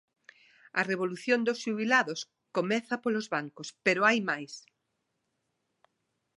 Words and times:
A 0.79 0.81
revolución 0.91 1.39
dos 1.43 1.61
xubilados 1.63 2.19
comeza 2.55 2.95
polos 3.03 3.27
bancos, 3.35 3.67
pero 3.85 4.05
hai 4.07 4.19
máis. 4.29 4.53